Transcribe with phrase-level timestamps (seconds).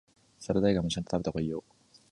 [0.39, 1.63] サラダ以外もちゃんと食べた方がいいよ